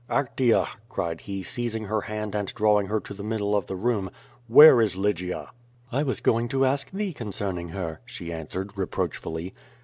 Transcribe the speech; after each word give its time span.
"Actea," 0.09 0.67
cried 0.89 1.21
he, 1.21 1.43
seizing 1.43 1.83
her 1.85 2.01
hand 2.01 2.33
and 2.33 2.47
drawing 2.55 2.87
her 2.87 2.99
to 3.01 3.13
the 3.13 3.21
middle 3.23 3.55
of 3.55 3.67
the 3.67 3.75
room, 3.75 4.09
"where 4.47 4.81
is 4.81 4.95
Lygia?" 4.95 5.51
"I 5.91 6.01
was 6.01 6.21
going 6.21 6.47
to 6.47 6.65
ask 6.65 6.89
thee 6.89 7.13
concerning 7.13 7.69
her," 7.69 7.99
she 8.07 8.33
answered, 8.33 8.75
reproachfully. 8.79 9.53